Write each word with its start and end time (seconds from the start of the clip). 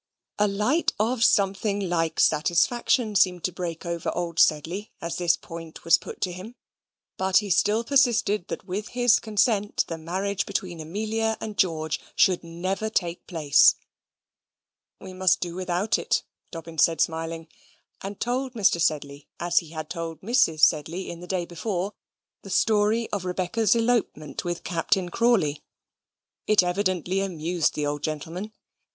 A 0.39 0.47
light 0.47 0.93
of 0.99 1.23
something 1.23 1.79
like 1.87 2.19
satisfaction 2.19 3.13
seemed 3.13 3.43
to 3.43 3.51
break 3.51 3.85
over 3.85 4.09
old 4.17 4.39
Sedley 4.39 4.91
as 4.99 5.17
this 5.17 5.37
point 5.37 5.83
was 5.85 5.99
put 5.99 6.21
to 6.21 6.31
him: 6.31 6.55
but 7.17 7.37
he 7.37 7.51
still 7.51 7.83
persisted 7.83 8.47
that 8.47 8.65
with 8.65 8.87
his 8.97 9.19
consent 9.19 9.85
the 9.87 9.99
marriage 9.99 10.47
between 10.47 10.79
Amelia 10.79 11.37
and 11.39 11.55
George 11.55 11.99
should 12.15 12.43
never 12.43 12.89
take 12.89 13.27
place. 13.27 13.75
"We 14.99 15.13
must 15.13 15.39
do 15.39 15.49
it 15.51 15.55
without," 15.61 16.23
Dobbin 16.49 16.79
said, 16.79 16.99
smiling, 16.99 17.47
and 18.01 18.19
told 18.19 18.55
Mr. 18.55 18.81
Sedley, 18.81 19.27
as 19.39 19.59
he 19.59 19.69
had 19.69 19.87
told 19.87 20.21
Mrs. 20.21 20.61
Sedley 20.61 21.11
in 21.11 21.19
the 21.19 21.27
day, 21.27 21.45
before, 21.45 21.93
the 22.41 22.49
story 22.49 23.07
of 23.11 23.23
Rebecca's 23.23 23.75
elopement 23.75 24.43
with 24.43 24.63
Captain 24.63 25.09
Crawley. 25.09 25.61
It 26.47 26.63
evidently 26.63 27.19
amused 27.19 27.75
the 27.75 27.85
old 27.85 28.01
gentleman. 28.01 28.51